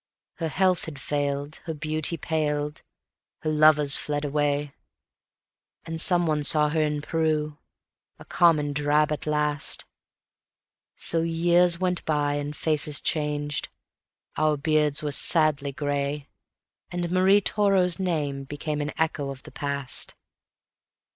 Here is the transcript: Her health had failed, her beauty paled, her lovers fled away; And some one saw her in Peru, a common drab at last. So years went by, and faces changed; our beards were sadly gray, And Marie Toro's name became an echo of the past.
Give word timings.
Her 0.37 0.47
health 0.47 0.85
had 0.85 0.99
failed, 0.99 1.57
her 1.65 1.75
beauty 1.75 2.17
paled, 2.17 2.81
her 3.43 3.51
lovers 3.51 3.97
fled 3.97 4.25
away; 4.25 4.73
And 5.85 6.01
some 6.01 6.25
one 6.25 6.41
saw 6.41 6.69
her 6.69 6.81
in 6.81 7.03
Peru, 7.03 7.59
a 8.17 8.25
common 8.25 8.73
drab 8.73 9.11
at 9.11 9.27
last. 9.27 9.85
So 10.95 11.21
years 11.21 11.77
went 11.79 12.03
by, 12.03 12.33
and 12.33 12.55
faces 12.57 12.99
changed; 12.99 13.69
our 14.37 14.57
beards 14.57 15.03
were 15.03 15.11
sadly 15.11 15.71
gray, 15.71 16.27
And 16.89 17.11
Marie 17.11 17.39
Toro's 17.39 17.99
name 17.99 18.45
became 18.45 18.81
an 18.81 18.93
echo 18.99 19.29
of 19.29 19.43
the 19.43 19.51
past. 19.51 20.15